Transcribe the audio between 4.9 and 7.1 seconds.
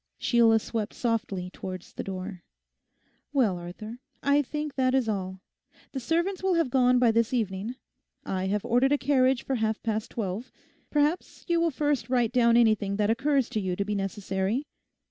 is all. The servants will have gone